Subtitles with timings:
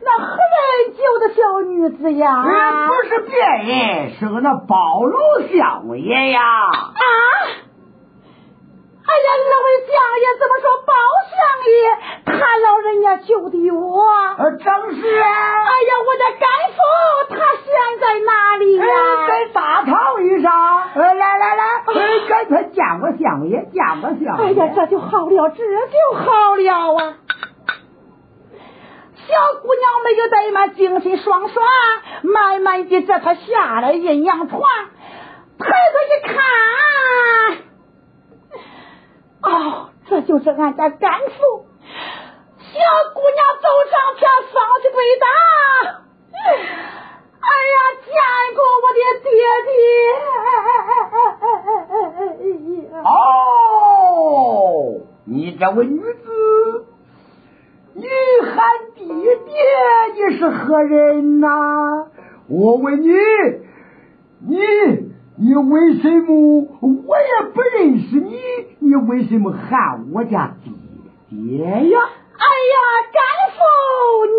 [0.00, 2.44] 那何人救的小女子呀？
[2.88, 5.18] 不是别人，是个那宝路
[5.52, 6.40] 相爷呀！
[6.40, 7.04] 啊！
[9.04, 10.66] 哎呀，二位相爷怎么说？
[10.86, 10.92] 宝
[11.28, 11.36] 相
[11.68, 11.74] 爷
[12.24, 14.06] 他老人家救的我，
[14.38, 15.02] 正是。
[15.20, 16.78] 哎呀，我的干父
[17.30, 17.68] 他现
[18.00, 18.84] 在哪里呀？
[19.26, 19.92] 在大堂
[20.40, 20.82] 上。
[20.94, 21.62] 呃，来来来，
[22.28, 24.44] 赶快见个相爷，见个相爷。
[24.44, 27.14] 哎呀，这就好了，这就好了啊！
[29.28, 31.64] 小姑娘们就带满精神爽爽，
[32.22, 34.60] 慢慢的这才下了阴阳床。
[35.58, 36.34] 抬头一看，
[39.42, 41.66] 哦，这就是俺家甘父。
[42.58, 42.78] 小
[43.14, 45.26] 姑娘走上前，双膝跪倒，
[47.40, 48.10] 哎呀，见
[48.56, 49.30] 过我的爹
[49.68, 49.74] 爹！
[52.90, 53.10] 哎呀，哦，
[55.26, 56.86] 你这位女子。
[57.94, 58.56] 你喊
[58.94, 59.52] 弟弟，
[60.14, 62.06] 你是何人呐？
[62.48, 63.08] 我问你，
[64.48, 64.56] 你
[65.36, 66.68] 你为什么？
[66.80, 68.40] 我也不认识你，
[68.78, 70.70] 你为什么喊我家弟
[71.28, 72.00] 弟呀？
[72.32, 72.76] 哎呀，
[73.12, 73.20] 干
[73.52, 73.60] 父，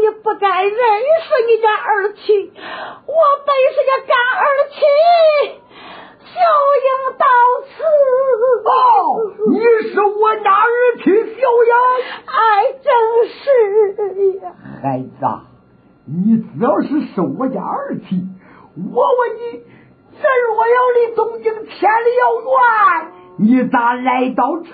[0.01, 0.75] 你不该认识
[1.47, 2.51] 你家儿亲，
[3.05, 3.13] 我
[3.45, 4.81] 本是个干儿亲。
[6.33, 6.39] 小
[6.83, 6.88] 英
[7.18, 7.25] 到
[7.69, 7.74] 此。
[8.65, 8.71] 哦，
[9.51, 9.56] 你
[9.89, 11.03] 是我家儿的
[11.35, 11.74] 小英？
[12.25, 12.41] 哎，
[12.83, 12.89] 正
[13.30, 13.41] 是
[14.39, 14.44] 呀。
[14.81, 15.21] 孩子，
[16.06, 18.27] 你只要是是我家儿媳，
[18.94, 19.63] 我问你，
[20.19, 22.56] 这若要离东京千里遥远，
[23.38, 24.71] 你咋来到这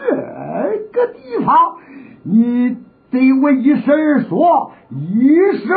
[0.93, 1.77] 个地方？
[2.23, 2.77] 你
[3.11, 5.67] 对我一声说，一声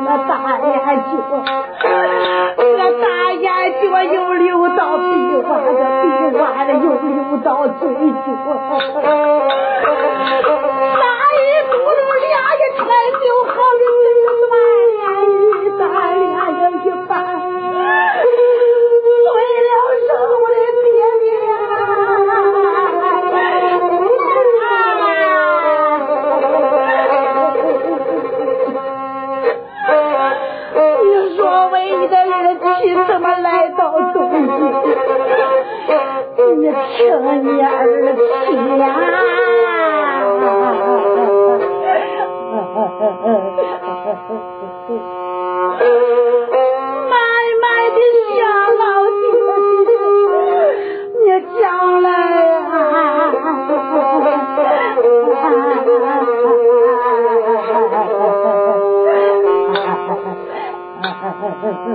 [0.00, 0.68] 那大眼
[1.02, 1.12] 角，
[2.56, 3.46] 那大眼
[3.80, 5.02] 角又流到鼻
[5.36, 6.04] 洼，这鼻
[6.38, 8.26] 洼的又流到嘴角，
[10.94, 11.02] 那
[11.36, 12.80] 一咕噜俩一抬
[13.22, 13.81] 就喝了。
[36.96, 37.00] 听
[37.42, 37.66] 你儿
[38.78, 38.84] 呀，
[47.10, 47.14] 慢
[47.62, 47.98] 慢的
[48.28, 48.38] 想
[48.78, 48.82] 老
[49.20, 49.24] 爹，
[51.18, 51.24] 你
[51.58, 51.60] 将
[52.02, 52.06] 来
[52.70, 52.76] 啊，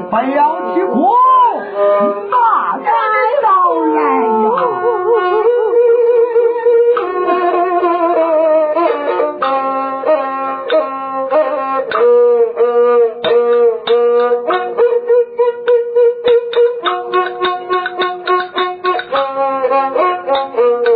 [0.09, 0.39] 不要
[0.73, 1.06] 提苦。
[20.27, 20.86] Thank you.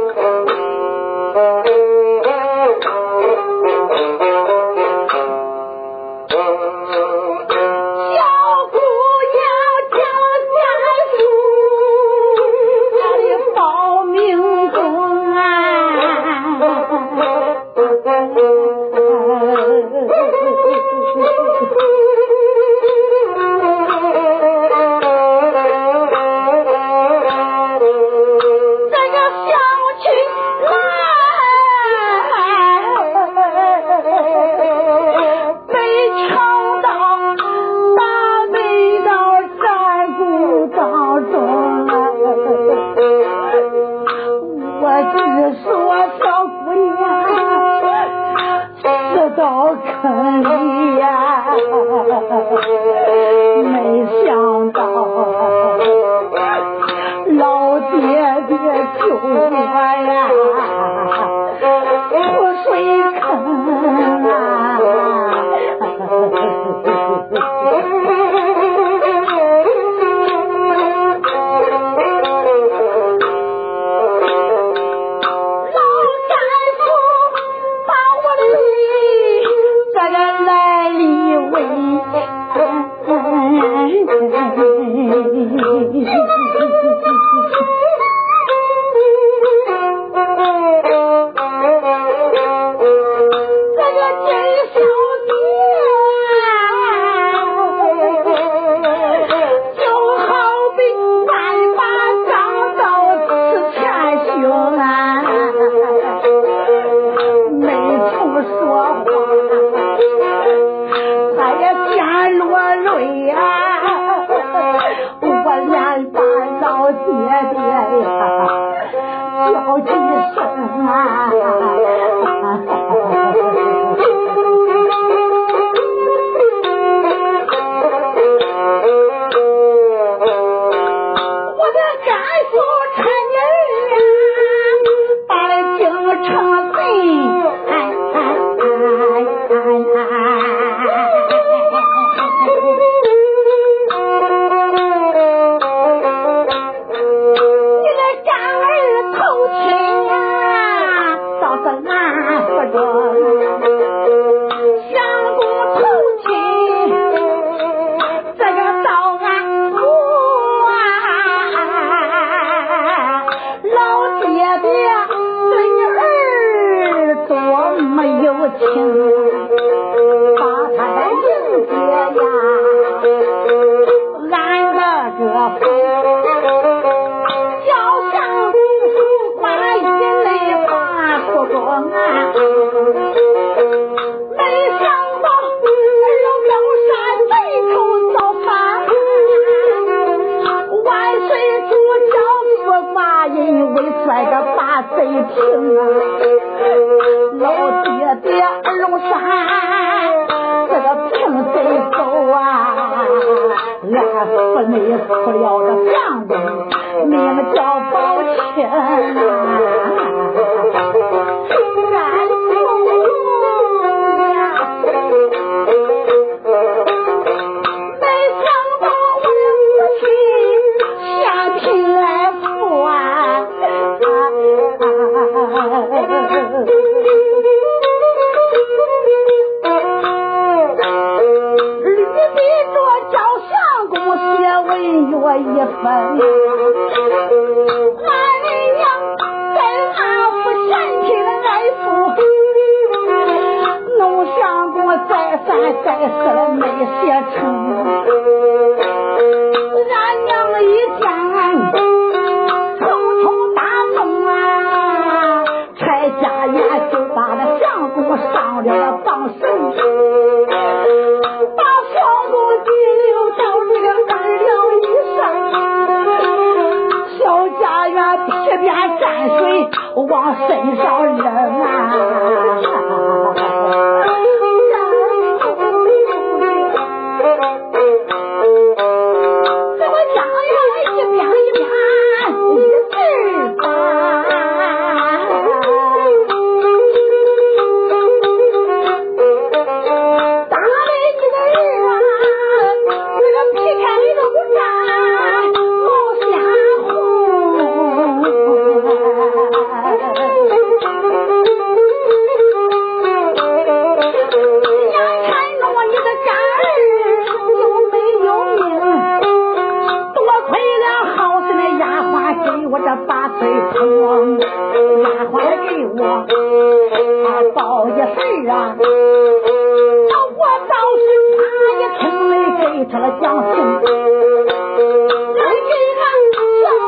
[322.82, 326.02] 给他的讲刑，我给他
[326.34, 326.34] 写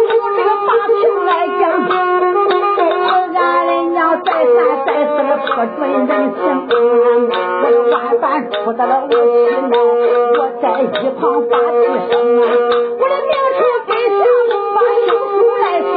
[0.10, 1.94] 出这个八情来讲降。
[3.36, 4.58] 俺的娘再三
[4.88, 6.42] 再四说不准人情，
[7.62, 9.14] 我万般出得了无气
[9.70, 9.74] 恼。
[10.34, 10.84] 我在一
[11.22, 12.44] 旁发一声啊，
[12.98, 14.20] 我的名出给下
[14.50, 15.94] 部把休书来写。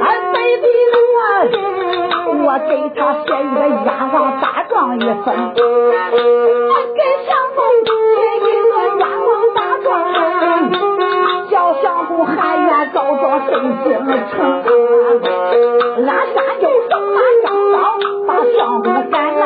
[0.00, 0.96] 俺白鼻子，
[2.42, 5.26] 我给他写一个阎王大状一封。
[13.50, 13.52] 正
[13.84, 14.34] 经的成。
[16.06, 17.76] 俺先就上马上刀，
[18.26, 19.42] 把相公赶了。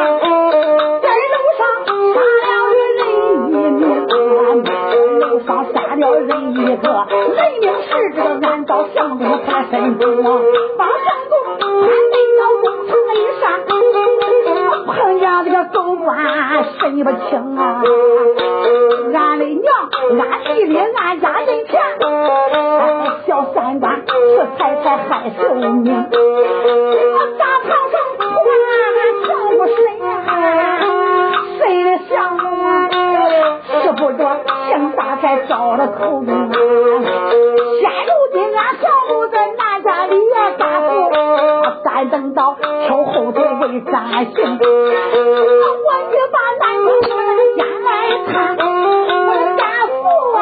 [1.02, 1.60] 在楼上
[2.14, 2.78] 杀了人
[3.50, 4.10] 一命，俺
[4.64, 4.68] 在
[5.18, 6.84] 楼上杀了人一个，
[7.36, 10.26] 人命是这个俺找相公他身中啊，
[10.76, 13.42] 把相公赶得到公堂里上，
[14.86, 16.06] 碰见这个狗官
[16.80, 17.60] 身不轻啊。
[35.78, 36.30] 的口啊。
[37.80, 40.90] 现如今俺小母在南家里也干活，
[41.84, 42.56] 咱等到
[42.88, 43.94] 秋后头为咱
[44.26, 44.34] 行。
[44.34, 44.60] 我
[46.10, 46.66] 去把南
[47.02, 47.88] 城我家来
[48.26, 48.32] 看，
[49.28, 49.94] 我的家父
[50.36, 50.38] 啊，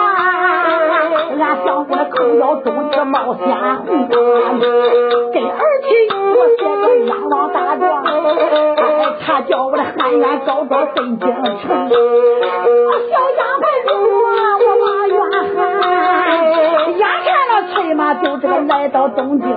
[1.39, 3.45] 俺小母的口要中的冒险
[3.85, 5.89] 红，跟儿亲
[6.35, 7.85] 我写个洋郎打状，
[9.27, 10.76] 他叫我来喊冤告状。
[18.87, 19.49] 来到东京，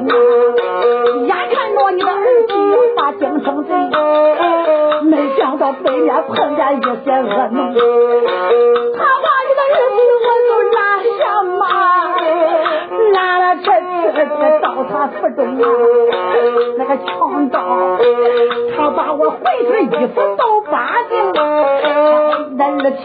[1.28, 2.18] 眼看着你的儿
[2.48, 3.76] 子要发京城罪，
[5.04, 7.60] 没想到对面碰见一些恶奴，
[8.98, 10.80] 他把你的儿子我就拉
[11.20, 11.22] 下
[11.60, 11.62] 马，
[13.14, 13.86] 拉了这次
[14.18, 15.64] 他到他府中啊，
[16.80, 17.56] 那个强盗
[18.76, 21.14] 他把我浑身衣服都扒净，
[22.58, 22.98] 那二妻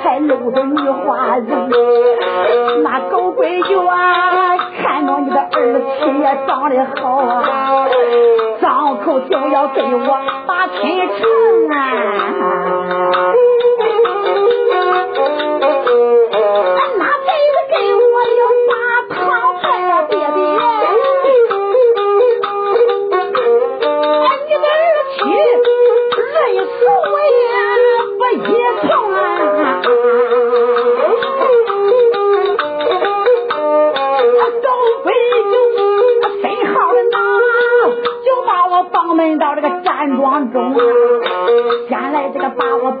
[0.00, 1.70] 还露着女花人，
[2.84, 3.98] 那狗鬼就啊！
[5.24, 7.88] 你的儿子亲也长得好啊，
[8.60, 11.78] 张口就要给我把亲承啊。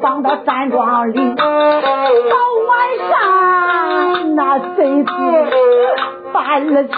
[0.02, 1.46] 放到山庄里到
[2.68, 5.12] 晚上那真是
[6.42, 6.92] 把二七，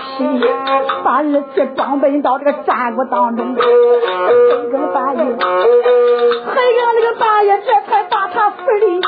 [1.05, 1.23] 把二
[1.55, 3.63] 七装备到这个战鼓当中，整
[4.49, 9.03] 整个半爷，还让那个半爷，这才把他扶里。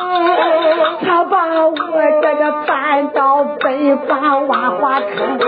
[1.07, 1.75] 他把我
[2.21, 5.39] 这个搬到北方万花坑，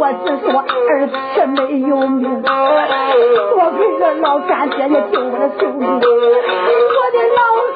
[0.00, 2.50] 我只说儿七没有命，多
[3.70, 5.88] 亏这老干爹救我了性命。
[5.88, 7.75] 我的老。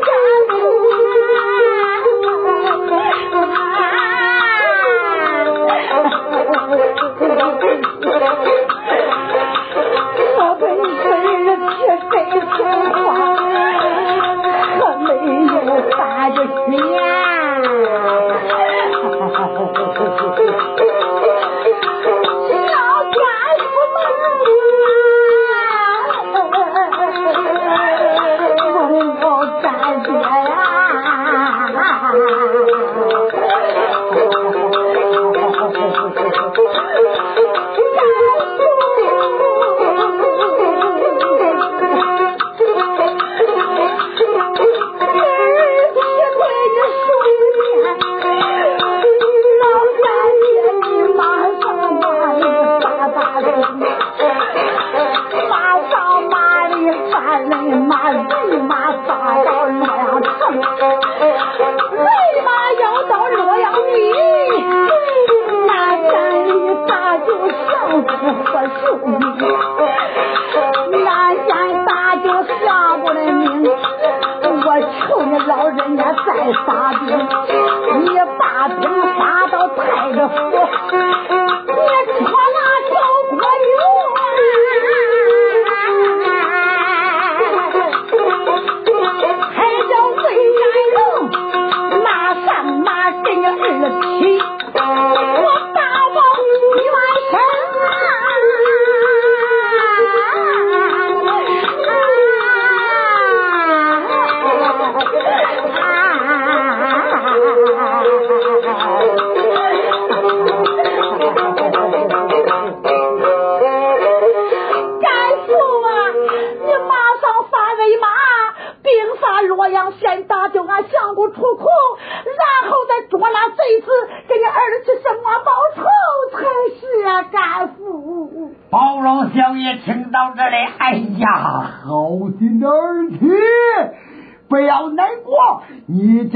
[135.92, 136.30] 你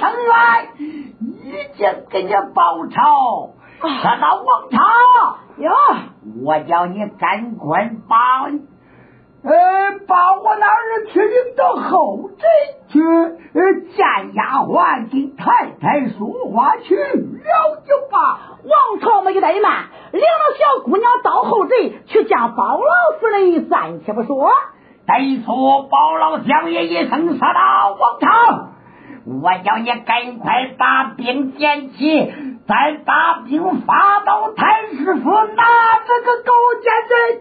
[0.00, 3.54] 生来，已经给你报仇。
[3.80, 4.76] 说到王朝，
[5.58, 6.10] 哟、啊，
[6.44, 8.46] 我叫你赶快把，
[9.44, 12.44] 呃，把我那儿子领到后宅
[12.88, 18.40] 去，呃，见丫鬟跟太太说话去了就罢。
[18.64, 20.26] 王朝没怠慢，领着
[20.58, 23.68] 小姑娘到后宅去见包老夫人。
[23.68, 24.50] 暂且不说，
[25.06, 28.70] 再说包老相爷一声说道：“王朝，
[29.24, 32.26] 我叫你赶快把兵捡起，
[32.66, 35.64] 再把兵发到太师府拿
[36.04, 37.40] 这个勾践人。”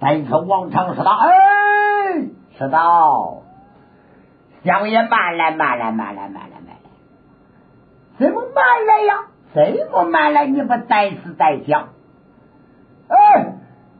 [0.00, 1.28] 再说王朝说道：“哎，
[2.58, 3.42] 说道，
[4.64, 9.14] 相爷慢来，慢来，慢来，慢来，慢来，怎么慢来呀？
[9.54, 9.62] 怎
[9.92, 10.46] 么慢来？
[10.46, 11.90] 你不再死再想？
[13.08, 13.54] 哎，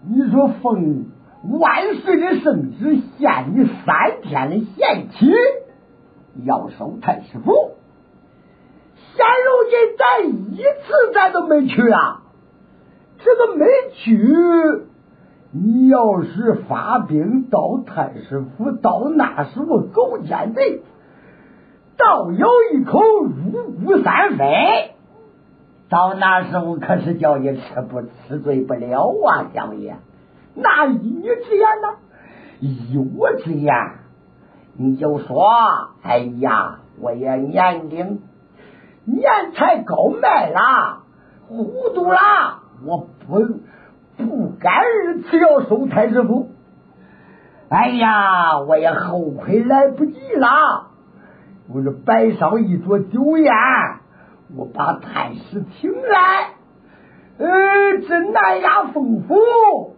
[0.08, 1.06] 你说风
[1.58, 5.32] 万岁的圣旨，限你三天的限期。”
[6.44, 7.54] 要收太师府，
[9.14, 12.24] 现如今咱一次咱都没去啊！
[13.24, 14.86] 这个没去，
[15.50, 20.82] 你要是发兵到太师府，到那时候狗奸贼，
[21.96, 24.46] 倒有一口入骨三分。
[25.88, 29.96] 到那时候可是叫你吃不吃罪不了啊，相爷！
[30.56, 31.98] 那依你之言呢？
[32.60, 33.74] 依我之言。
[34.78, 35.48] 你就说，
[36.02, 38.20] 哎呀，我也年龄
[39.04, 41.04] 年才高迈了，
[41.48, 42.18] 糊涂了，
[42.84, 43.40] 我不
[44.16, 46.50] 不该二次要收太师府。
[47.68, 50.90] 哎呀，我也后悔来不及了。
[51.68, 53.52] 我这摆上一桌酒宴，
[54.54, 56.50] 我把太师请来，
[57.38, 59.95] 呃，这南雅丰富，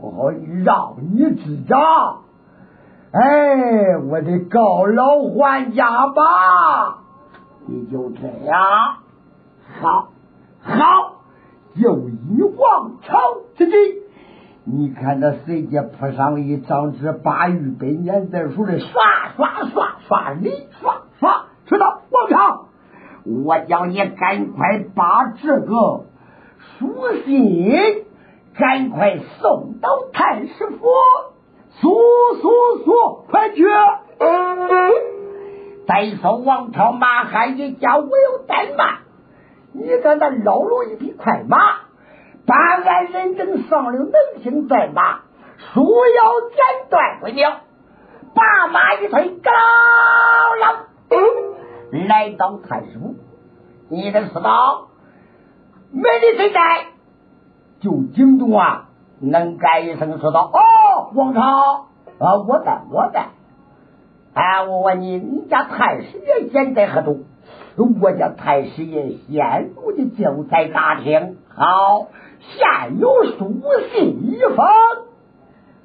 [0.00, 0.32] 我
[0.64, 2.22] 让你知道。
[3.12, 6.98] 哎，我的告老还家吧！
[7.66, 8.58] 你就这样，
[9.80, 10.08] 好，
[10.60, 11.22] 好，
[11.80, 13.18] 就以王朝
[13.56, 13.72] 之计。
[14.64, 18.90] 你看那谁家铺上一张纸，把预备年代书的刷
[19.36, 22.66] 刷刷刷里刷刷，说道：“王朝，
[23.24, 26.06] 我叫你赶快把这个
[26.58, 28.03] 书信
[28.58, 30.86] 赶快送到太师府。”
[31.80, 31.90] 速
[32.40, 33.64] 速速，快去！
[35.88, 38.98] 再说王朝马汉一家我有怠慢，
[39.72, 41.58] 你看他捞了一匹快马，
[42.46, 44.12] 办案人等上了能
[44.42, 45.22] 行在马，
[45.74, 45.84] 书
[46.16, 47.60] 要剪断归了，
[48.34, 49.50] 把马一推，嘎
[50.60, 50.86] 啦
[52.08, 53.16] 来到太师府。
[53.90, 54.90] 你的死道
[55.90, 56.93] 没的谁在？
[57.80, 58.88] 就惊动啊！
[59.20, 61.86] 能干一声说道：“哦，王朝
[62.18, 63.28] 啊，我在，我在。
[64.34, 67.24] 哎，我问你，你家太师爷现在何处？
[68.00, 71.36] 我家太师爷现如今就在大厅。
[71.48, 72.08] 好，
[72.40, 74.66] 现有书信一封。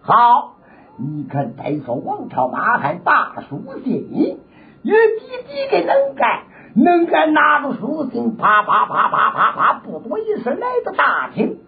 [0.02, 0.56] 好，
[0.98, 4.40] 你可带说王朝马汉大书信，
[4.84, 6.44] 与弟弟的能干，
[6.76, 11.60] 能干拿着书信，啪啪啪啪啪啪，不多一声来到大厅，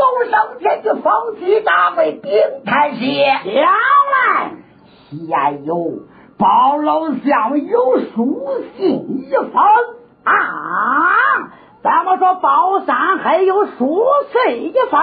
[0.00, 2.32] 走上前就放起大跪禀
[2.64, 2.98] 太师，
[3.44, 3.70] 将
[4.12, 4.52] 来
[5.10, 5.74] 现有。
[6.38, 9.62] 包老相有书信一封
[10.24, 10.32] 啊！
[11.82, 15.02] 咱们说包山还有书信一封？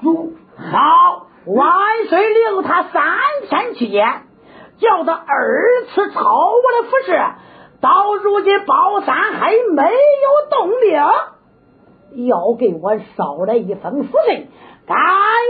[0.00, 0.34] 主
[0.70, 4.06] 好，万岁令他三天期间，
[4.78, 7.20] 叫他二次抄我的服饰，
[7.80, 11.02] 到如今包山还没有动兵，
[12.12, 14.48] 要给我捎来一封书信，
[14.86, 14.96] 赶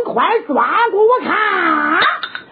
[0.04, 2.00] 快转给我看。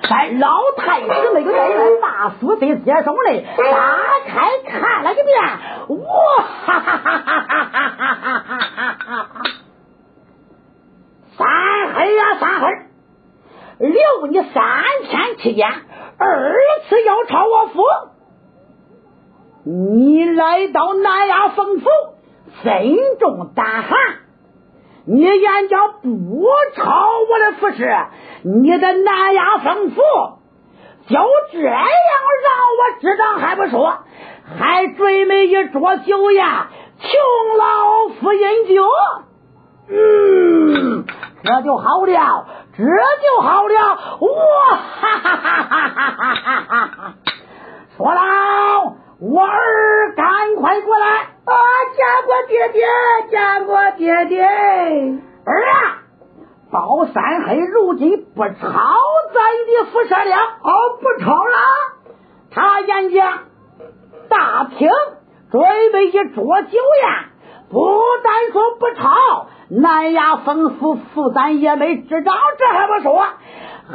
[0.06, 5.40] 在老太师那个带来把书信接上来，打开看了一遍，
[5.88, 9.42] 哇哈哈哈哈哈哈哈哈哈哈！
[11.36, 11.46] 三
[11.94, 12.66] 黑呀三黑，
[13.78, 16.54] 留你三天期间，二
[16.88, 17.82] 次要抄我府，
[19.64, 21.88] 你来到南衙封府，
[22.62, 23.98] 身中大汉。
[25.06, 26.82] 你眼角不超
[27.30, 27.94] 我的服饰，
[28.42, 30.00] 你的南亚风俗，
[31.06, 31.18] 就
[31.52, 33.98] 这样让我知道还不说，
[34.58, 36.46] 还准备一桌酒宴，
[36.98, 37.10] 请
[37.58, 38.88] 老夫饮酒。
[39.90, 41.04] 嗯，
[41.42, 47.14] 这就好了，这就好了，哇哈哈哈哈哈哈哈哈！
[47.98, 49.03] 说了。
[49.20, 51.06] 我儿，赶快过来！
[51.06, 51.54] 啊，
[51.94, 52.86] 见过爹爹，
[53.30, 54.44] 见过爹爹。
[54.44, 56.02] 儿啊，
[56.70, 58.50] 包三黑如今不超
[59.32, 61.56] 咱的辐射了，哦，不超了。
[62.50, 63.22] 他眼睛
[64.28, 64.88] 大厅
[65.50, 67.24] 准备一桌酒宴，
[67.70, 73.26] 不但说不超，南衙吩咐副咱也没执掌，这还不说，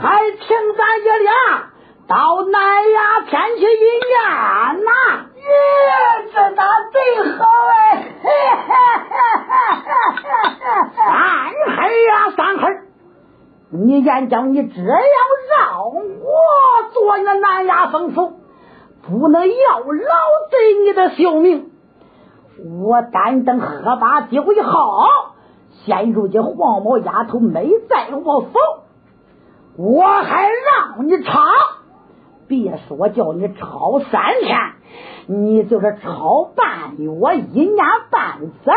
[0.01, 1.33] 还请咱爷俩。
[2.09, 4.89] 到南衙天去一宴呐！
[5.35, 5.41] 耶，
[6.33, 6.97] 这哪最
[7.37, 8.09] 好哎！
[10.95, 11.05] 三
[11.77, 12.63] 黑呀，三黑！
[13.71, 14.89] 你眼叫你这样
[15.51, 15.93] 让我
[16.91, 18.33] 做你的南衙吩咐，
[19.07, 21.69] 不能要老贼你的性命。
[22.81, 25.05] 我单等喝罢酒以后，
[25.85, 28.51] 现如今黄毛丫头没在我府，
[29.77, 31.45] 我还让你唱。
[32.49, 34.57] 别说叫你抄三天，
[35.27, 37.05] 你就是抄半月、
[37.53, 38.73] 一年半载，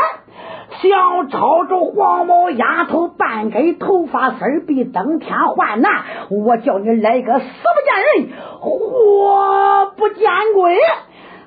[0.82, 6.04] 想抄着黄毛丫头半根头发丝儿，比登天还难。
[6.30, 10.76] 我叫你来个死不见人，活不见鬼，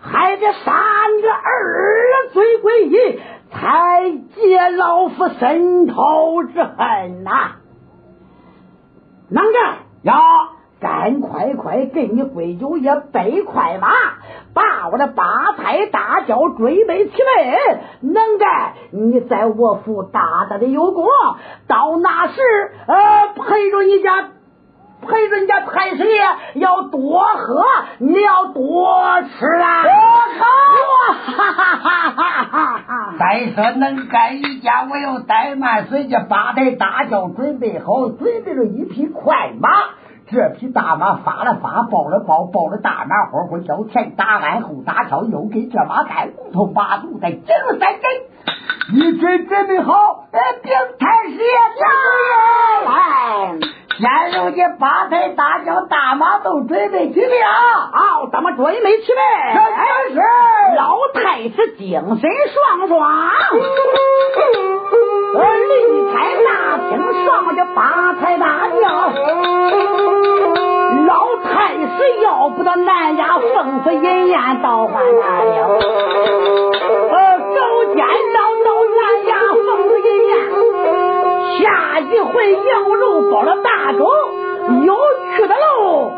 [0.01, 0.73] 还得杀
[1.15, 3.19] 你个二罪归一，
[3.51, 7.57] 才解老夫心头之恨呐！
[9.29, 10.15] 能干呀？
[10.79, 13.88] 赶快快给你闺九爷备快马，
[14.53, 21.07] 把我的八抬大轿准备齐备，能干你在我府大大的有功，
[21.67, 22.33] 到那时
[22.88, 24.29] 呃陪着你家
[25.01, 26.21] 陪着你家太师爷
[26.55, 27.63] 要多喝，
[27.99, 29.83] 你要多吃啊！
[30.39, 30.45] 好，
[31.13, 33.13] 哈哈哈哈哈哈！
[33.17, 39.69] 再说能干一家，我要怠慢，随着八抬大轿准备好，准备了一匹快马。
[40.27, 47.45] 这匹大马发了发，抱了抱，抱了大马活活交前打鞍后打跳，又给这马带骨头，把肚再整
[47.79, 48.11] 三根。
[48.93, 51.57] 一准准备好，哎，禀太师爷
[52.85, 53.59] 来。
[53.97, 57.47] 现如今八抬大轿大马都准备齐备了，
[57.93, 59.21] 好，咱们准备齐备。
[59.53, 59.59] 这
[60.13, 60.19] 是
[60.75, 62.99] 老太师精神爽爽，
[65.35, 66.13] 我离开
[66.45, 66.49] 大
[66.89, 66.91] 厅
[67.25, 67.81] 上的八
[68.21, 68.81] 抬大轿。
[71.05, 71.11] 老
[71.43, 75.67] 太师要不到南家奉府饮宴，倒还难了。
[77.11, 80.33] 呃，走见到到南家奉府饮宴，
[81.59, 83.99] 下一回羊肉包了大粥，
[84.83, 84.95] 又
[85.35, 86.13] 去的喽。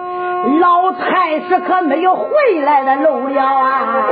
[0.61, 2.29] 老太师可没有回
[2.63, 4.05] 来的路了啊！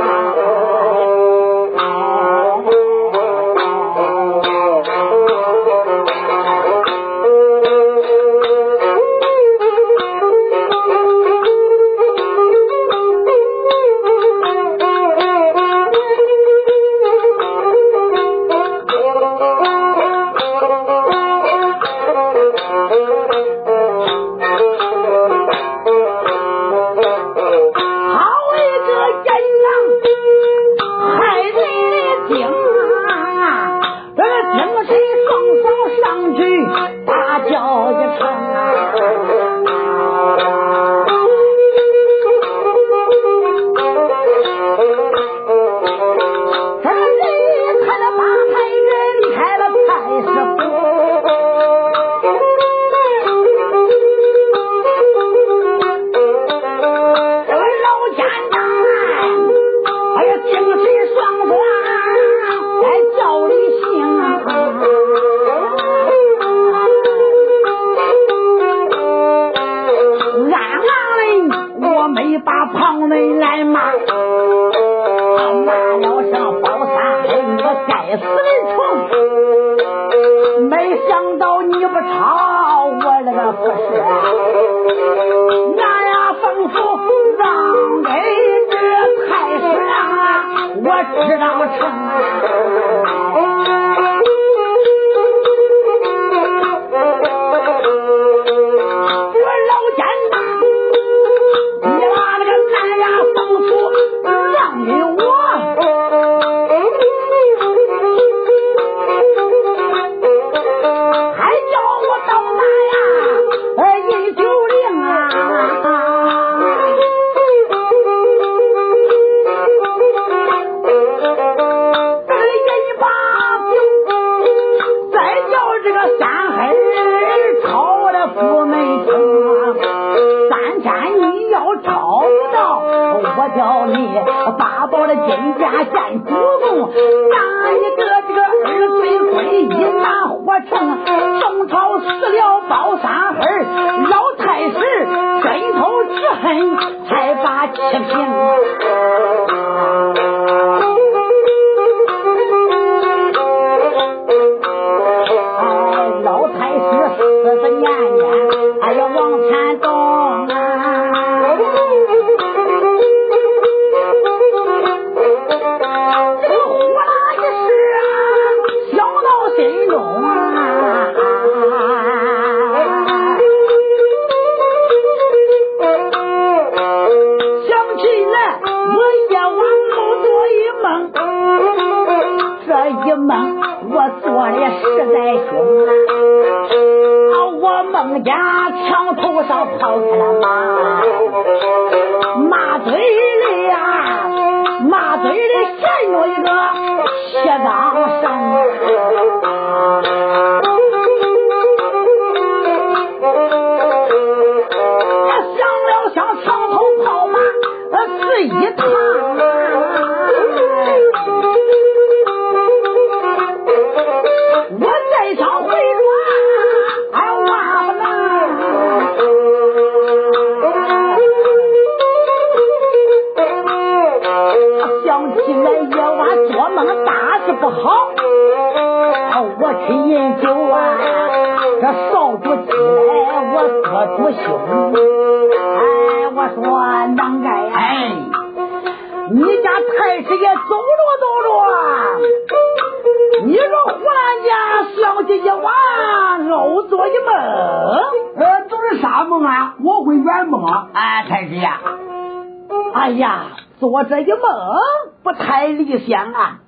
[255.98, 256.58] 想啊！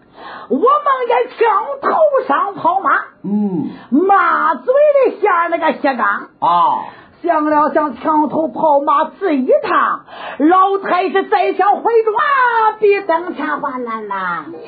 [0.51, 0.67] 我梦
[1.07, 1.47] 见枪
[1.81, 2.91] 头上跑马，
[3.23, 3.71] 嗯，
[4.07, 4.75] 马嘴
[5.07, 6.07] 里下那个血缸
[6.41, 6.85] 啊，
[7.23, 10.05] 想了想，墙头跑马这一趟，
[10.39, 14.45] 老太师再想回转，比登天还难呐！
[14.53, 14.61] 耶！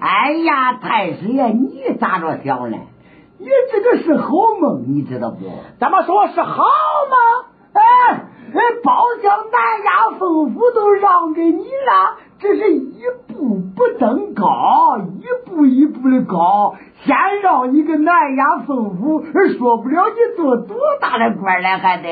[0.00, 2.76] 哎呀，太师爷，你咋着想呢？
[3.38, 4.28] 你这个是好
[4.60, 5.38] 梦，你知道不？
[5.78, 7.33] 怎么说是好梦？
[8.64, 8.74] 哎。
[8.74, 16.74] 哎，包厢南衙丰府都让给你了，这是一步不登高，一步一步的高。
[17.04, 19.22] 先让你个南衙丰府，
[19.58, 22.08] 说不了你做多大的官了，还得。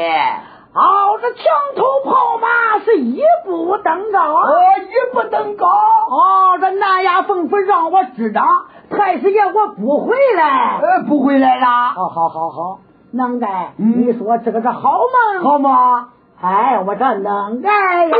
[0.74, 1.42] 哦，这墙
[1.76, 5.66] 头跑马是一步登高，哦，一步登高。
[5.66, 8.42] 哦，这南衙丰府让我知道，
[8.90, 11.66] 太师爷我不回来，呃，不回来了。
[11.94, 12.78] 好好好好，
[13.12, 13.72] 能干。
[13.76, 16.08] 你说这个是好吗，好吗？
[16.42, 17.70] 哎，我这能干
[18.10, 18.16] 呀！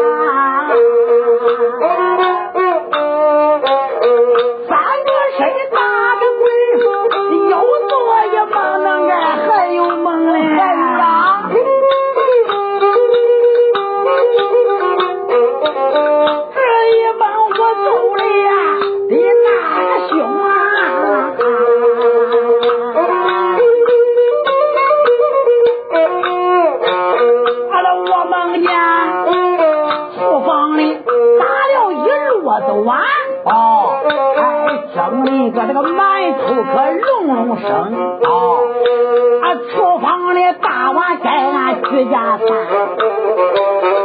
[4.68, 5.40] 三个身
[5.72, 5.76] 大
[6.20, 6.44] 的鬼，
[7.50, 7.54] 又
[7.88, 7.92] 做
[8.26, 8.54] 一梦
[8.84, 9.12] 能干，
[9.48, 10.38] 还有梦嘞！
[35.32, 37.68] 一个这个馒头，可隆隆声
[38.24, 38.58] 哦。
[39.42, 42.46] 啊，厨房里大碗盖俺居家饭，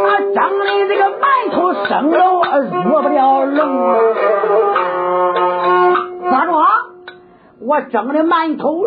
[0.05, 2.17] 啊，蒸的这个馒头生了
[2.83, 3.59] 入不了笼。
[6.31, 6.51] 咋着？
[7.59, 8.85] 我蒸的馒头隆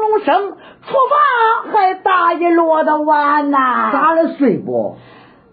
[0.00, 3.90] 隆声，厨房还打一摞的碗呐。
[3.92, 4.96] 咋了睡不？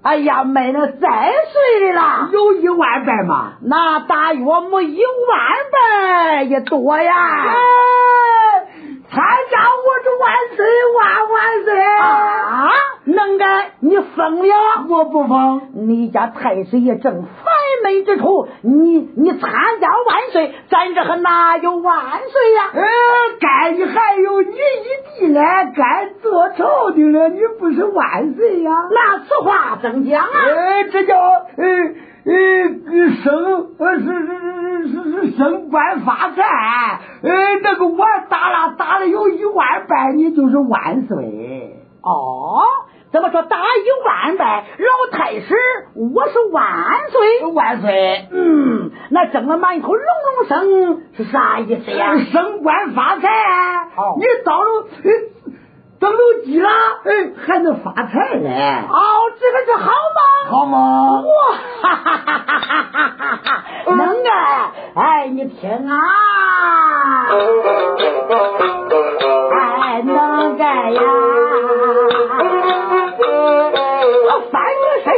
[0.01, 3.53] 哎呀，卖了三岁的啦，有一万拜吗？
[3.63, 5.39] 那大约没一万
[5.71, 7.13] 拜也多呀。
[7.15, 7.55] 哎
[9.11, 12.38] 参加我这万岁万万岁啊！
[13.29, 14.53] 能干，你疯了？
[14.89, 15.61] 我不疯。
[15.87, 17.29] 你家太师爷正烦
[17.83, 19.39] 闷之处，你你参
[19.79, 22.71] 加万岁，咱这还哪有万岁呀？
[22.73, 22.81] 呃，
[23.39, 25.41] 该你还有你一弟呢，
[25.75, 28.71] 该做朝廷了，你不是万岁呀？
[28.91, 30.29] 那此话怎讲啊？
[30.45, 31.65] 呃，这叫呃
[32.25, 32.33] 呃
[33.23, 36.99] 升呃是是是是升官发财。
[37.21, 41.75] 呃，那个我打了打了有一万拜，你就是万岁。
[42.01, 42.63] 哦。
[43.11, 45.55] 怎么说打一万呗，老太师
[45.95, 46.63] 我是万
[47.09, 48.27] 岁万岁。
[48.31, 50.05] 嗯，那整了满口隆
[50.37, 52.17] 隆声是啥意思呀？
[52.31, 53.27] 升官发财。
[53.97, 54.85] 哦，你到了
[55.99, 56.69] 登楼机了，
[57.03, 57.11] 哎，
[57.45, 58.49] 还能发财嘞。
[58.89, 58.97] 哦，
[59.39, 60.21] 这个是好吗？
[60.49, 61.21] 好吗？
[61.21, 61.29] 哇
[61.81, 63.49] 哈哈哈哈哈哈！
[63.95, 64.71] 能啊！
[64.95, 65.93] 哎，你听啊！
[69.81, 71.01] 哎，能干呀！
[74.25, 75.13] 我翻个身，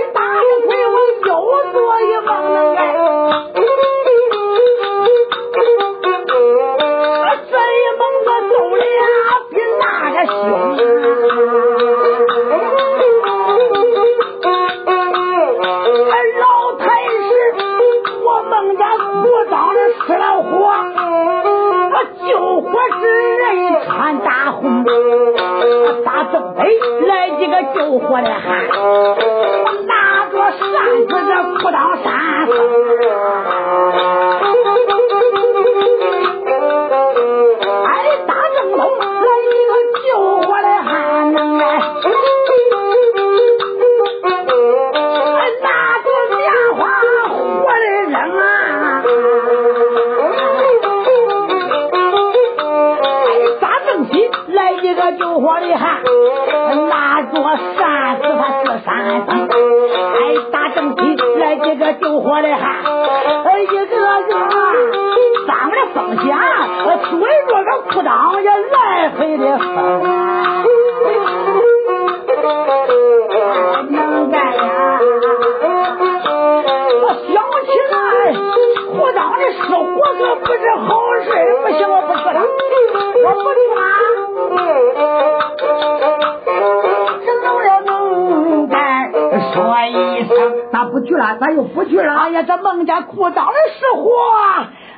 [92.43, 94.09] 这孟家裤裆的失火，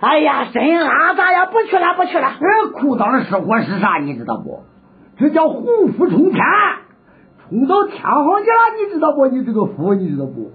[0.02, 1.46] 哎呀，真拉咋呀？
[1.46, 2.34] 不去了，不去了。
[2.40, 3.98] 这，裤裆的失火是啥？
[3.98, 4.64] 你知道不？
[5.18, 6.42] 这叫虎符冲天，
[7.50, 9.28] 冲到天上去了，你知道不？
[9.28, 10.52] 你这个符，你知道不？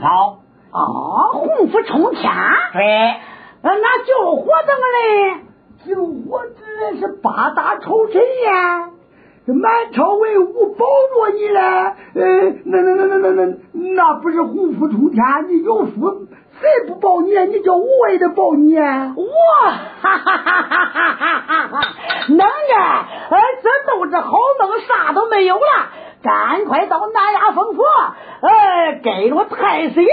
[0.00, 2.30] 好哦，红符冲天。
[2.72, 3.14] 对，
[3.62, 5.44] 那救火怎么嘞？
[5.86, 8.97] 救火之人是八大仇臣呀，这
[9.54, 11.60] 满朝文武保着你嘞。
[12.14, 13.56] 呃，那那那那那那
[13.94, 15.22] 那不是虎符冲天？
[15.48, 16.26] 你有福，
[16.60, 17.30] 谁不保你？
[17.52, 18.76] 你叫我也得保你。
[18.78, 18.84] 哇
[20.02, 21.80] 哈哈哈哈哈哈哈！
[22.28, 25.62] 能啊，哎，这都是好梦，啥都没有了。
[26.22, 27.82] 赶快到南衙封府，
[28.42, 30.10] 哎，给我太师爷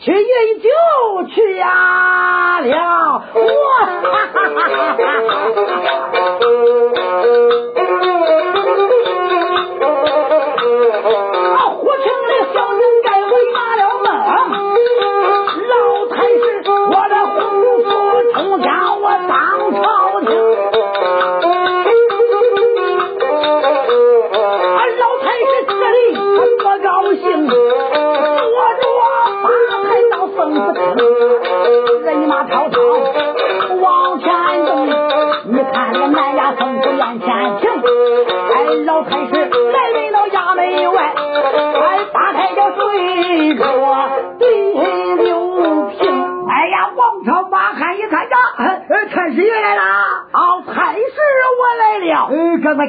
[0.00, 0.68] 去饮酒
[1.28, 2.72] 去呀了。
[2.72, 3.22] 哇
[3.86, 5.30] 哈哈哈哈哈！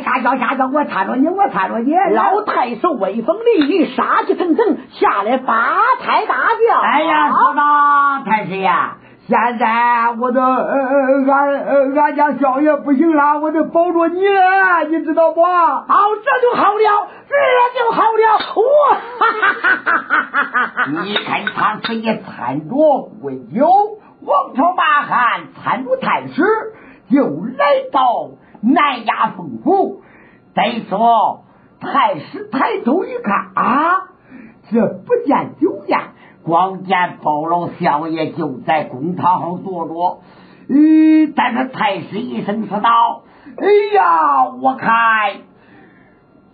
[0.02, 1.94] 呃，赶快下轿下轿，我搀着你，我搀着你。
[2.16, 6.82] 老太守威风凛凛，杀气腾腾，下来八抬大轿。
[6.82, 8.72] 哎呀，说到太师爷。
[9.28, 14.20] 现在我的呃俺呃俺家少爷不行了，我得保着你，
[14.90, 15.42] 你知道不？
[15.44, 17.36] 好，这就好了，这
[17.80, 18.40] 就好了。
[18.58, 18.62] 哇
[19.20, 19.22] 哈
[19.62, 20.86] 哈哈哈哈哈！
[21.04, 23.68] 你看他是一参着贵酒，
[24.26, 26.44] 王朝马汉参着太师，
[27.10, 28.32] 就来到
[28.62, 30.02] 南衙封府。
[30.54, 31.44] 再说
[31.80, 34.10] 太师抬头一看啊，
[34.70, 36.00] 这不见酒宴，
[36.44, 40.22] 光见包老相爷就在公堂上坐着。
[40.70, 43.24] 嗯，但是太师一声说道
[43.58, 44.90] ：“哎呀，我看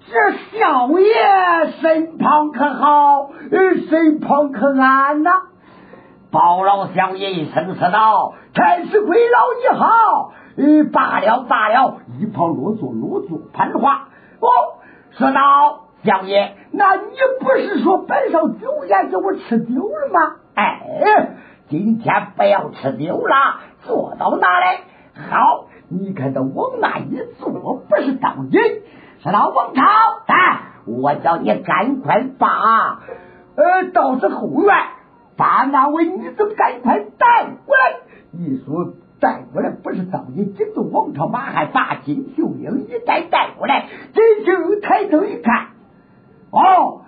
[0.07, 3.29] 这相爷身旁可好？
[3.89, 5.31] 身旁可安呐？”
[6.31, 14.09] 包老相爷一声说道：“太师贵老你好。”嗯，罢了罢了，一旁落座落座攀话。
[14.39, 14.49] 哦，
[15.11, 20.35] 说道：“相爷，那你不是说摆上酒宴叫我吃酒了吗？
[20.55, 21.29] 哎，
[21.69, 24.79] 今天不要吃酒了。”坐到哪来？
[25.29, 27.51] 好，你看他往那一坐，
[27.87, 28.81] 不是当人。
[29.21, 29.81] 说到王朝，
[30.25, 32.99] 哎，我叫你赶快把
[33.55, 34.75] 呃到这后院
[35.37, 37.99] 把那位女子赶快带过来。
[38.31, 43.87] 你说带过来，不是当你惊动王朝马汉，把金秀英一带带过来。
[44.13, 45.69] 金秀英抬头一看，
[46.51, 47.01] 哦，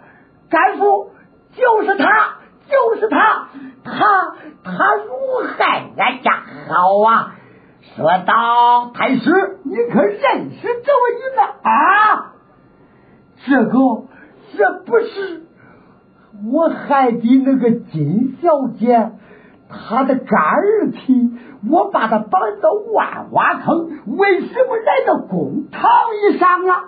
[0.49, 1.11] 干父
[1.55, 2.37] 就是他，
[2.67, 3.49] 就是他，
[3.83, 6.31] 他他如害俺家。
[6.67, 7.35] 好啊，
[7.95, 12.33] 说道太师，你可认识这位女子啊？
[13.45, 13.71] 这个
[14.57, 15.43] 这不是
[16.51, 19.11] 我害的那个金小姐，
[19.69, 21.31] 他的干儿媳，
[21.69, 25.89] 我把他绑到万花坑，为什么来到公堂
[26.31, 26.85] 以上啊？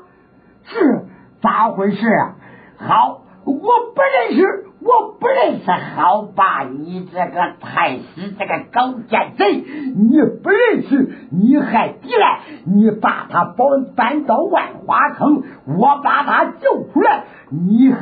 [0.64, 1.06] 是
[1.42, 2.36] 咋回事啊？
[2.78, 4.66] 好，我不认识。
[4.84, 6.64] 我不认识，好吧？
[6.64, 12.40] 你这个太师，这个狗奸贼，你不认识，你还抵赖？
[12.66, 13.66] 你把他保
[13.96, 15.44] 搬到万花坑，
[15.80, 18.00] 我把他救出来，你何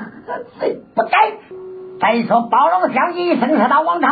[0.58, 1.10] 罪不该？
[2.00, 4.08] 再说包龙相一声喝道：“王朝，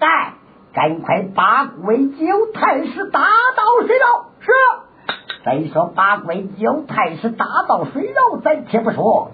[0.00, 0.34] 来，
[0.74, 4.50] 赶快把鬼酒太师打到水牢。”是。
[5.48, 9.30] 再说把贵酒太师打到水牢，咱且不说。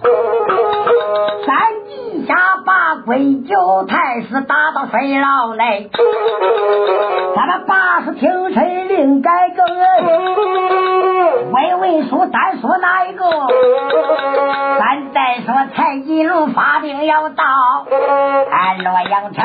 [1.44, 1.56] 咱
[1.90, 5.90] 一下把贵酒太师打到水牢内，
[7.34, 9.66] 咱们八十听谁令改更？
[11.52, 13.24] 魏文书单说哪一个？
[14.78, 17.44] 咱再说蔡继龙发兵要到
[18.52, 19.44] 安洛阳城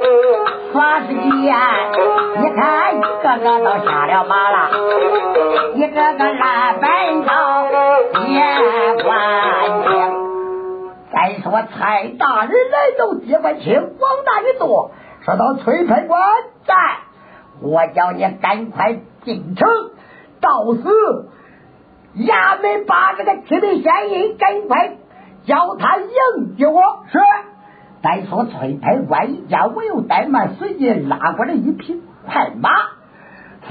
[3.51, 4.69] 我都下了马了，
[5.75, 9.89] 一个个来奔到接官清。
[11.11, 14.91] 再说蔡大人来到接官清，往那一坐，
[15.25, 16.21] 说到崔判官
[16.65, 16.73] 在，
[17.61, 19.67] 我叫你赶快进城，
[20.39, 20.81] 到时
[22.15, 24.95] 衙门把这个七品县印赶快
[25.45, 26.81] 叫他迎接我，
[27.11, 27.19] 是。
[28.01, 32.69] 再说崔太官一见我又怠慢，随即拉过来一匹快马，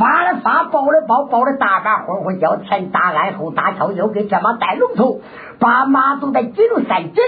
[0.01, 5.21] 发了发，包了包，包了大马呼呼叫，前大鞍后大跳，又给这马带龙头，
[5.61, 7.23] 把马都在紧了三紧。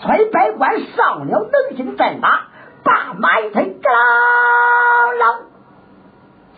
[0.00, 2.28] 崔百官上了能行战马，
[2.84, 3.80] 把马一推，啷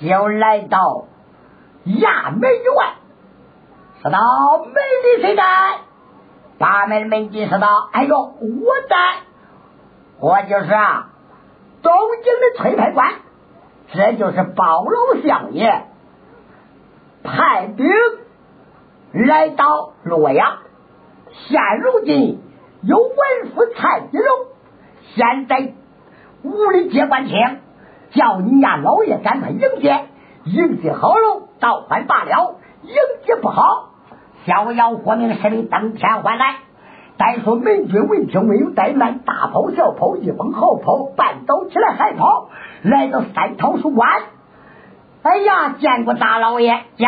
[0.00, 0.78] 啷，就来到
[1.86, 2.94] 衙门以外。
[4.02, 4.18] 说道
[4.66, 5.42] ：“门里谁在？”
[6.58, 8.96] 八门门进说道：“哎呦，我在，
[10.20, 11.10] 我就是啊，
[11.82, 11.92] 东
[12.22, 13.12] 京的崔派官，
[13.94, 15.84] 这就是包老相爷
[17.22, 17.86] 派兵
[19.12, 20.58] 来到洛阳，
[21.48, 22.40] 现如今。”
[22.86, 24.28] 有文夫蔡金龙，
[25.14, 25.72] 现在
[26.42, 27.60] 屋里接官厅，
[28.10, 30.04] 叫你家老爷赶快迎接，
[30.44, 33.94] 迎接好了，倒换罢了；迎接不好，
[34.44, 36.56] 逍遥活命士兵登天还来。
[37.16, 42.48] 再说门军闻听没有怠慢，大炮小炮一风好炮，半倒起来海跑，
[42.82, 44.08] 来到三桃书馆。
[45.22, 47.06] 哎呀，见过大老爷，叫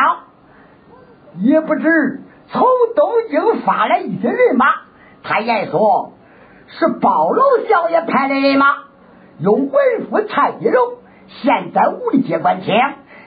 [1.39, 2.63] 也不知从
[2.95, 4.67] 东京发来一些人马。
[5.23, 6.13] 太爷说
[6.69, 8.67] ：“是包老小爷派的人马？
[9.39, 9.71] 有文
[10.09, 12.75] 夫蔡一荣，现在屋里接官厅，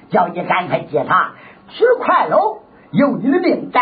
[0.10, 1.34] 叫你赶快接他。
[1.68, 2.60] 去快喽，
[2.92, 3.80] 有你的命在；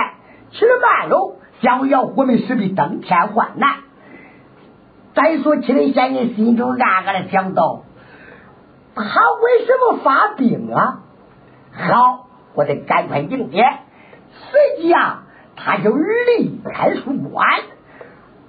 [0.49, 3.75] 去得慢喽，想要活命势必登天换难。
[5.13, 7.83] 再说，七位仙人心中暗暗的想到：
[8.95, 10.99] 他为什么发病啊？
[11.73, 13.63] 好，我得赶快迎接。
[14.31, 15.23] 随即啊，
[15.55, 17.45] 他就离开书馆。”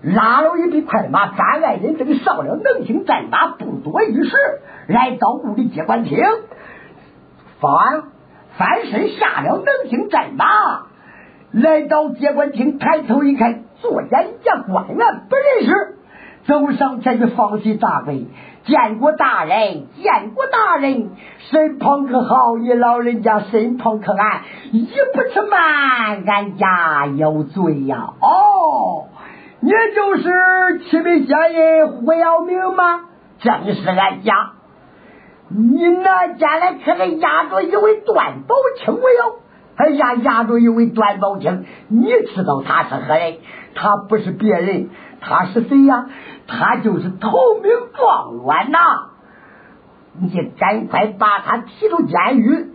[0.01, 4.31] 拉了一匹快马，三爱人正上了能行战马，不多一时，
[4.87, 6.25] 来到屋里接官厅，
[7.59, 8.05] 翻
[8.57, 10.87] 翻身下了能行战马，
[11.53, 15.97] 来到接官厅，抬头一看，坐下一家官员不认识，
[16.47, 18.27] 走上前去放起大杯，
[18.65, 21.11] 见过大人，见过大人，
[21.51, 22.57] 身旁可好？
[22.57, 24.43] 你老人家身旁可安？
[24.73, 28.13] 一不吃饭，俺家有罪呀！
[28.21, 29.07] 哦。
[29.61, 33.07] 你就是七品仙人胡耀明吗？
[33.41, 34.53] 正是俺家。
[35.49, 39.48] 你那家来可是压着一位段宝清没有？
[39.79, 43.37] 哎呀，压着一位段宝清，你知道他是何人？
[43.75, 46.07] 他不是别人，他是谁呀？
[46.49, 47.31] 他就是投
[47.63, 48.79] 名状元呐！
[50.21, 52.73] 你赶快把他提出监狱。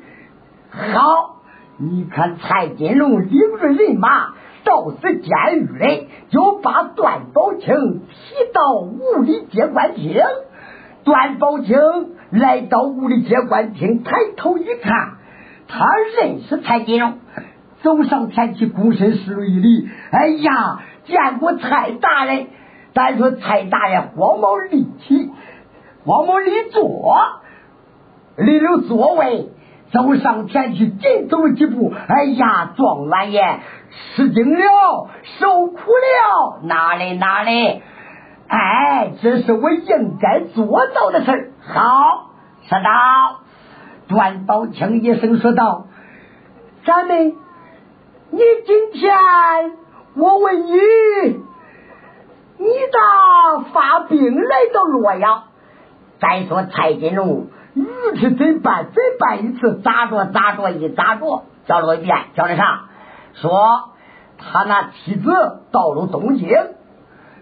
[0.72, 1.42] 好，
[1.78, 4.34] 你看蔡金龙领着人马。
[4.66, 10.22] 到此监狱里，就把段宝清提到五里接官厅。
[11.04, 11.76] 段宝清
[12.32, 15.18] 来到五里接官厅，抬头一看，
[15.68, 15.86] 他
[16.18, 17.20] 认识蔡金荣，
[17.82, 19.90] 走上前去躬身施了一礼。
[20.12, 22.48] 哎呀，见过蔡大人！
[22.94, 25.32] 但说蔡大人慌忙立起，
[26.06, 27.16] 慌忙立坐，
[28.38, 29.50] 立了座位。
[29.92, 31.94] 走上前去，紧走了几步。
[32.08, 33.60] 哎呀，状元爷，
[34.16, 35.10] 吃惊了，
[35.40, 36.62] 受苦了。
[36.64, 37.82] 哪里哪里？
[38.48, 41.52] 哎，这是我应该做到的事儿。
[41.62, 42.32] 好，
[42.68, 43.43] 说道。
[44.14, 45.88] 段宝清一声说道
[46.86, 47.36] ：“咱们，
[48.30, 49.12] 你今天，
[50.16, 50.74] 我问你，
[52.60, 55.46] 你咋发病来到洛阳？
[56.20, 57.88] 再说蔡金龙。”鱼
[58.20, 58.86] 是怎办？
[58.86, 59.82] 怎办一次？
[59.82, 61.46] 咋着咋着一咋着？
[61.66, 62.84] 叫了一遍，叫的啥？
[63.34, 63.90] 说
[64.38, 65.32] 他那妻子
[65.72, 66.50] 到了东京，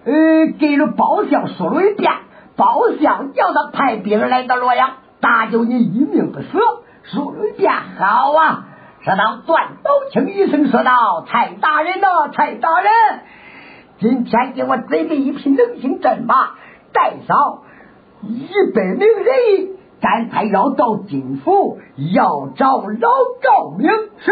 [0.06, 2.14] 呃，给了包相说了一遍，
[2.56, 4.92] 包相叫他派兵来到洛阳，
[5.22, 6.48] 搭救你一命不死。
[7.04, 8.66] 说了一遍，好啊！
[9.04, 12.92] 说到段宝清一声说道：“蔡大人呐，蔡大人，
[14.00, 16.52] 今天给我准备一匹能行战马，
[16.94, 17.64] 带上
[18.22, 21.78] 一百名人。”赶快要到金府，
[22.12, 23.10] 要找老
[23.44, 23.88] 赵明。
[24.18, 24.32] 是。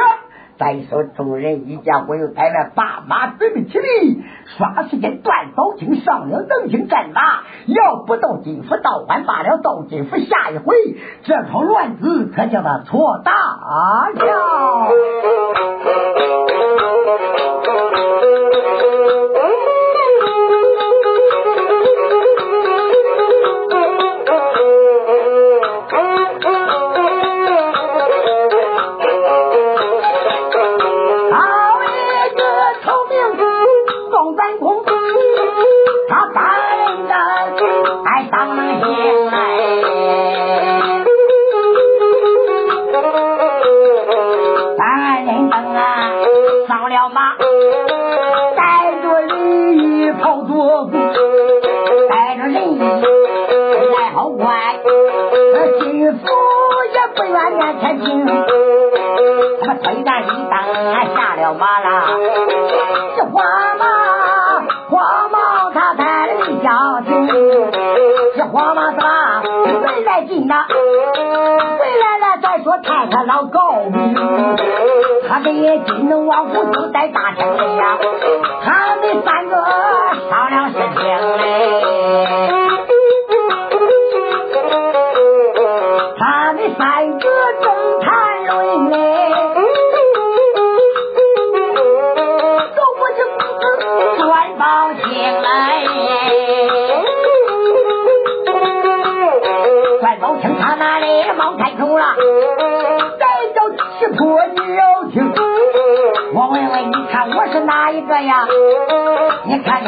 [0.60, 4.22] 再说众人一见我又带来把马准备起立，
[4.58, 7.22] 刷时间段宝清上了能行战马，
[7.66, 9.58] 要不到金府倒换罢了。
[9.64, 10.76] 到金府下一回，
[11.24, 14.90] 这场乱子可叫他错大了。
[75.60, 77.98] 他这金龙王府就在大厅里呀，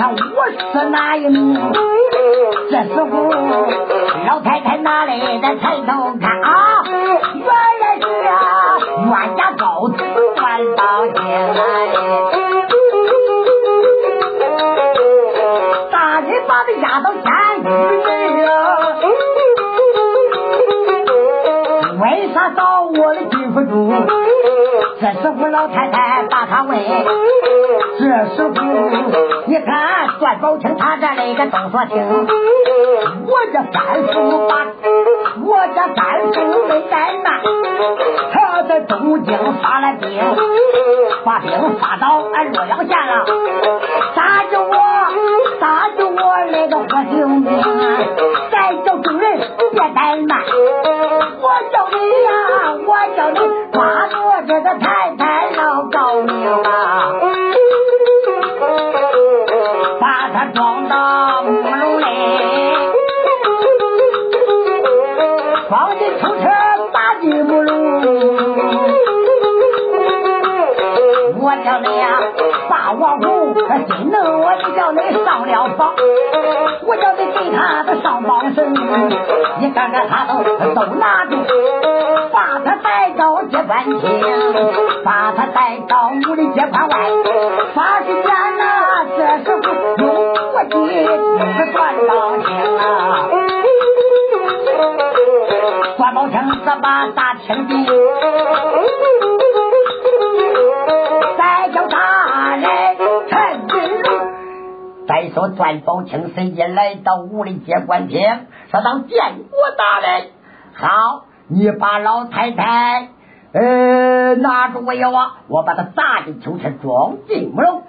[0.01, 1.53] 你看看我是哪一名？
[2.71, 3.29] 这时候
[4.27, 6.00] 老太太哪里的抬头
[25.01, 26.77] 这时候老太太把他问，
[27.97, 28.51] 这时候
[29.47, 32.27] 你看段宝清他这那个都说清，
[33.25, 33.73] 我这三
[34.13, 34.67] 叔把，
[35.43, 37.41] 我这三叔没怠慢，
[38.31, 40.21] 他在东京发了兵，
[41.25, 41.49] 把兵
[41.79, 43.25] 发到俺洛阳县了，
[44.13, 44.75] 杀着我，
[45.59, 47.49] 杀着我那个活性命，
[48.51, 49.39] 再叫众人
[49.71, 50.43] 别怠慢，
[51.41, 52.31] 我叫你呀，
[52.85, 53.39] 我叫你
[53.73, 54.30] 抓住
[54.63, 57.13] 这个太太老高明啊，
[59.99, 62.03] 把他装到木笼里，
[65.67, 66.43] 放进囚车
[66.93, 67.73] 打进木笼。
[71.39, 72.21] 我叫你呀，
[72.69, 75.95] 霸王虎和金能，我就叫你上了房，
[79.59, 81.35] 你看看他都都拿住，
[82.31, 84.01] 把他带到接官厅，
[85.03, 86.95] 把他带到屋里接官外，
[87.73, 88.23] 发时间
[88.57, 89.61] 呐，这时候
[89.97, 90.03] 用
[90.51, 90.69] 国际
[91.05, 92.81] 是段宝清啊，
[95.97, 97.73] 段宝清是把大清的。
[105.11, 108.21] 再说段宝清随即来到屋里接官厅，
[108.71, 110.27] 说道：“见过大人。
[110.73, 113.09] 好，你把老太太
[113.51, 117.83] 呃拿住我要啊，我把她砸进囚车，装进木笼。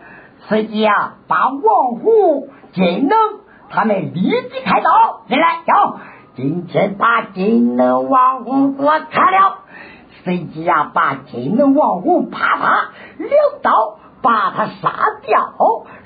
[0.48, 3.16] 随即啊，把王虎、金能
[3.70, 5.60] 他们立即开刀进来。
[5.64, 6.00] 走，
[6.34, 9.58] 今天把金能、王虎给我砍了。
[10.24, 13.30] 随即啊，把金能王虎啪啪两
[13.62, 13.70] 刀
[14.20, 14.92] 把他杀
[15.24, 15.54] 掉。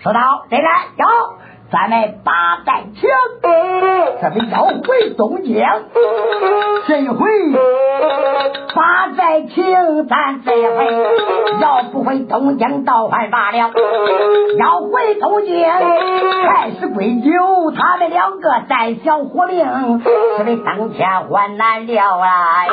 [0.07, 1.05] 说道：“进来，走，
[1.73, 3.11] 咱们把寨情，
[4.23, 5.67] 咱们要回东京。
[6.87, 7.27] 这一回
[8.73, 10.87] 把寨清，咱这一回
[11.61, 13.73] 要不回东京倒还罢了，
[14.57, 20.05] 要回东京还是归咎他们两个再小活命，
[20.39, 22.67] 是为当前患难了啊！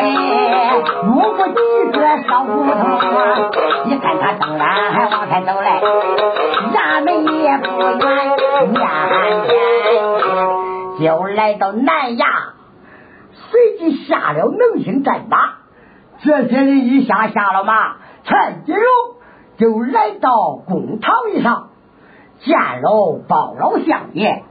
[1.03, 1.53] 路过几
[1.93, 3.49] 个小胡同啊，
[3.85, 5.81] 你看他当然还往前走来，
[6.73, 8.75] 衙门也不远，面
[9.47, 9.49] 前
[10.99, 12.25] 就来到南衙，
[13.31, 15.37] 随即下了能行战马。
[16.21, 18.83] 这些人一下下了马，陈金荣
[19.57, 21.69] 就来到公堂以上，
[22.41, 24.43] 见了包老相爷，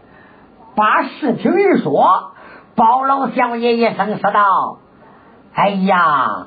[0.75, 2.33] 把事情一说，
[2.75, 4.79] 包老相爷一声说道
[5.61, 6.47] ：“哎呀，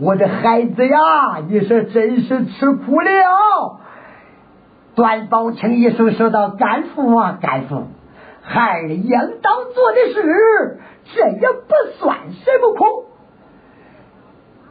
[0.00, 0.98] 我的孩子呀，
[1.48, 3.78] 你说真是吃苦了。
[4.96, 7.86] 段宝清一声说道：“干父啊，干父，
[8.42, 10.80] 孩儿应当做的事，
[11.14, 13.04] 这也不算什么苦。”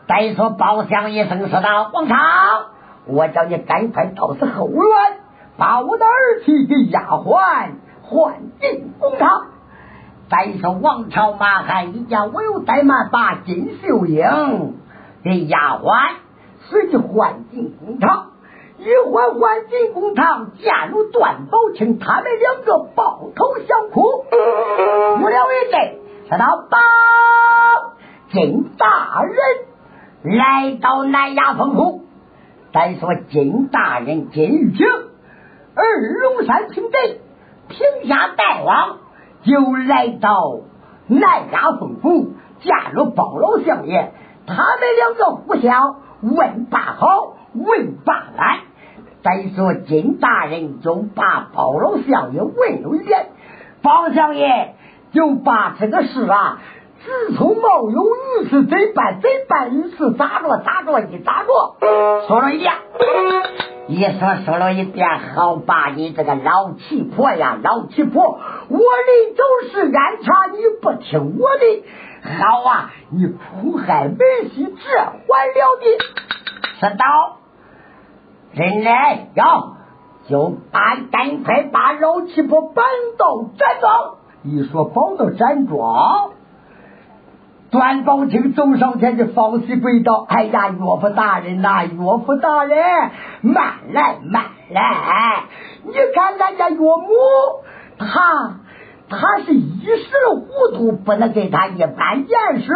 [0.05, 2.17] 再说包厢一声说道：“王昌，
[3.05, 4.81] 我叫你赶快到此后院，
[5.57, 7.69] 把我的儿媳给丫鬟
[8.03, 9.29] 换进公堂。”
[10.30, 14.75] 再说王朝马汉一家，我又怠慢，把金秀英
[15.23, 16.15] 给丫鬟
[16.69, 18.32] 随即换进公堂。
[18.78, 24.25] 一换换进公堂，加入段宝清，他们两个抱头相哭。
[25.19, 25.95] 不了一阵，
[26.30, 26.78] 说道：“报
[28.32, 32.03] 金大人来到南衙封府。”
[32.73, 34.86] 再说金大人金玉清，
[35.73, 35.84] 二
[36.21, 37.21] 龙山平贼，
[37.69, 38.97] 平下大王。
[39.47, 40.59] 又来到
[41.07, 44.11] 南衙封府，见了包老相爷，
[44.45, 48.59] 他们两个互相问罢好，问罢安。
[49.23, 53.27] 再说金大人就把包老相爷问了一遍，
[53.81, 54.75] 包相爷
[55.13, 56.59] 就把这个事啊，
[57.05, 62.73] 自从冒有如此怎办怎办，如此咋着咋着一咋着，说了一遍。
[63.88, 71.85] 一说说了一遍，好吧，你这个老七婆呀，老七婆，我临走时安全你不听我的，
[72.38, 74.17] 好啊，你苦害门
[74.49, 75.97] 婿，这还了得？
[76.79, 77.38] 说道，
[78.51, 79.77] 人来要
[80.27, 82.85] 就把赶快把老七婆搬
[83.17, 84.17] 到毡庄。
[84.43, 86.31] 一说搬到毡庄。
[87.70, 92.78] 段宝清走上前就放起跪道：“哎呀，岳父大人呐，岳父大人，
[93.41, 95.43] 慢来慢来！
[95.84, 97.07] 你看咱家岳母，
[97.97, 98.59] 他
[99.09, 102.72] 他是一时糊涂，不能给他一般见识。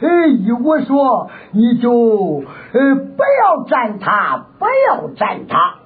[0.00, 5.76] 呃，依我说，你就呃不要沾他，不要沾他。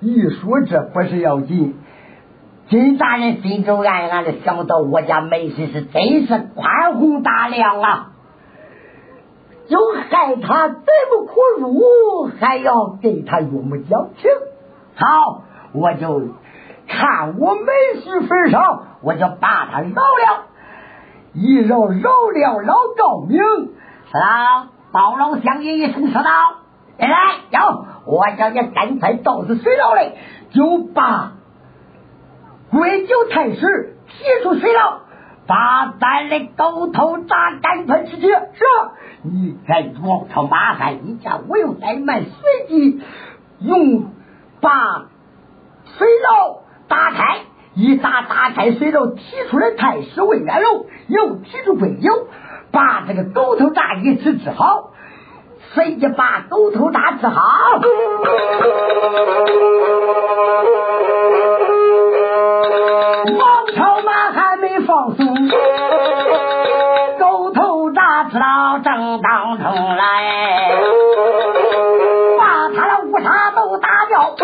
[0.00, 1.76] 一说这不是要紧。”
[2.68, 8.10] 金大人心中暗暗的想到：我家梅氏是真是宽宏大量啊！
[9.68, 9.78] 就
[10.10, 10.74] 害他这
[11.10, 14.30] 么苦辱，还要给他岳母讲情。
[14.94, 16.20] 好，我就
[16.86, 20.46] 看我梅婿份上，我就把他饶了。
[21.32, 23.38] 一饶饶了老赵明，
[24.10, 26.30] 是啊，包老乡爷一声说道
[26.98, 27.08] ：“来，
[27.50, 30.12] 要我叫你赶快到此水牢里，
[30.50, 31.32] 就把。”
[32.70, 35.00] 归九太师提出水牢，
[35.46, 38.26] 把咱的狗头铡赶快吃去。
[38.28, 38.36] 是，
[39.22, 43.00] 你看王朝马汉一家，我又怠慢，随即
[43.60, 44.12] 用
[44.60, 45.06] 把
[45.96, 47.38] 水牢打开，
[47.74, 52.28] 一打打开水牢，提出来太师魏元龙，又提出桂九，
[52.70, 54.90] 把这个狗头铡一次治好，
[55.72, 57.40] 随即把狗头铡治好。
[63.38, 65.26] 王朝马还没放松，
[67.18, 70.02] 狗头铡知道正当中来，
[72.38, 74.34] 把他的乌纱都打掉，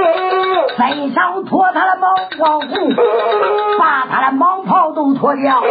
[0.77, 2.75] 身上脱他的毛光裤，
[3.79, 5.63] 把他的毛袍都脱掉，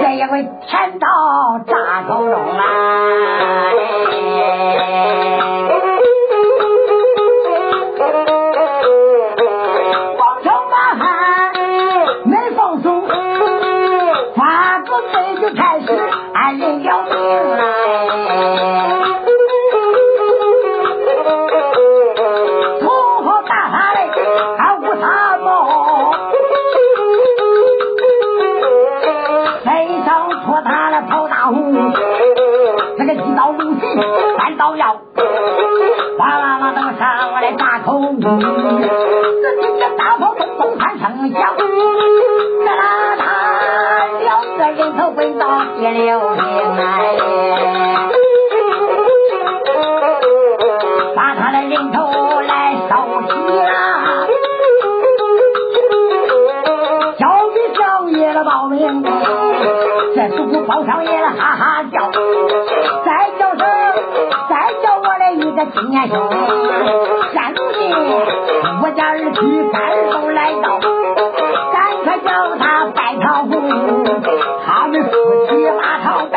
[0.00, 1.08] 这一回天到
[1.66, 2.64] 扎口中来。
[65.60, 66.16] 今青年兄，
[67.32, 67.60] 现今
[68.82, 69.38] 我家二弟
[69.70, 69.74] 三
[70.10, 70.80] 叔来到，
[71.72, 73.52] 咱可叫他拜堂夫，
[74.64, 75.10] 他们夫
[75.48, 76.34] 妻把草拜，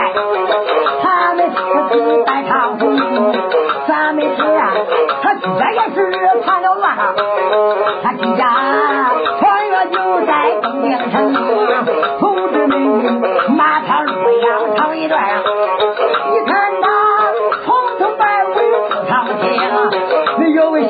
[1.01, 1.55] 他们夫
[1.93, 1.95] 妻
[2.25, 2.81] 拜堂夫，
[3.87, 4.73] 咱们是啊，
[5.21, 5.97] 他这也是
[6.45, 7.15] 怕了乱了，
[8.03, 8.43] 他今家
[9.39, 11.33] 穿越就在东京城，
[12.19, 12.75] 同志们
[13.55, 14.11] 马上路
[14.41, 15.52] 要唱一段。
[20.39, 20.81] 你有一